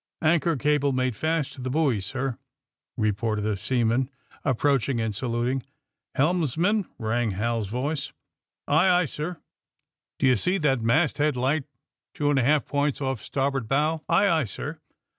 [0.23, 2.39] *^ Anchor cable made fast to the buoy, sir/'
[2.97, 4.09] reported a seaman,
[4.43, 5.59] approaching and saluting.
[5.59, 5.63] *^
[6.15, 8.07] Helmsman!'' rang Hal 's voice.
[8.67, 9.37] *^Aye, aye, sir."
[10.19, 11.65] *^Do you see that masthead light
[12.15, 14.79] two and a half points off starboard bowf" *^Aye, aye, sir."